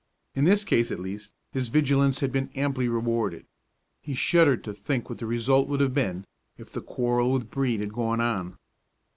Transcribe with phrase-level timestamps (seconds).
[0.33, 3.45] In this case, at least, his vigilance had been amply rewarded.
[4.01, 6.25] He shuddered to think what the result would have been
[6.57, 8.57] if the quarrel with Brede had gone on.